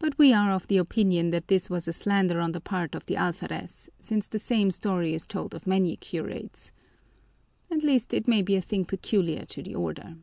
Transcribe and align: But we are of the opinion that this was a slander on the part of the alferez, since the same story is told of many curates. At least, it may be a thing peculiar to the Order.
But 0.00 0.18
we 0.18 0.32
are 0.32 0.50
of 0.50 0.66
the 0.66 0.78
opinion 0.78 1.30
that 1.30 1.46
this 1.46 1.70
was 1.70 1.86
a 1.86 1.92
slander 1.92 2.40
on 2.40 2.50
the 2.50 2.60
part 2.60 2.96
of 2.96 3.06
the 3.06 3.14
alferez, 3.14 3.88
since 4.00 4.26
the 4.26 4.40
same 4.40 4.72
story 4.72 5.14
is 5.14 5.26
told 5.28 5.54
of 5.54 5.64
many 5.64 5.94
curates. 5.94 6.72
At 7.70 7.84
least, 7.84 8.12
it 8.12 8.26
may 8.26 8.42
be 8.42 8.56
a 8.56 8.60
thing 8.60 8.84
peculiar 8.84 9.44
to 9.44 9.62
the 9.62 9.76
Order. 9.76 10.16